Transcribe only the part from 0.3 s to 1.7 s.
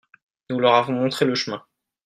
nous leur avons montré le chemin.